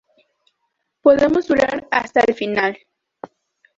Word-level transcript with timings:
Podemos 1.03 1.45
durar 1.45 1.87
hasta 1.91 2.21
el 2.21 2.33
final. 2.33 2.75